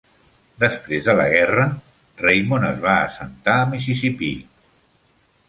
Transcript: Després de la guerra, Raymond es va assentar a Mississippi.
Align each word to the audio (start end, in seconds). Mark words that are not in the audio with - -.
Després 0.61 1.03
de 1.07 1.13
la 1.19 1.27
guerra, 1.33 1.65
Raymond 2.23 2.67
es 2.71 2.81
va 2.87 2.95
assentar 3.03 3.59
a 3.59 3.69
Mississippi. 3.75 4.33